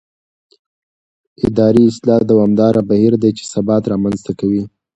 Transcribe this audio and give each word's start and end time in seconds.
اداري 1.47 1.83
اصلاح 1.91 2.19
دوامداره 2.31 2.81
بهیر 2.89 3.13
دی 3.21 3.31
چې 3.37 3.43
ثبات 3.53 3.83
رامنځته 3.91 4.31
کوي 4.39 4.63